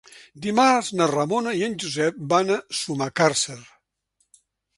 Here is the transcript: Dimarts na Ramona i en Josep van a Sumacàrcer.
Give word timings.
Dimarts 0.45 0.87
na 1.01 1.07
Ramona 1.11 1.53
i 1.59 1.61
en 1.67 1.75
Josep 1.83 2.17
van 2.33 2.51
a 2.57 2.59
Sumacàrcer. 2.81 3.59